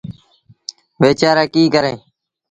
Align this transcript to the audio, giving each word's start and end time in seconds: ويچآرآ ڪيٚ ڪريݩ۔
ويچآرآ 1.01 1.43
ڪيٚ 1.53 1.71
ڪريݩ۔ 1.73 1.99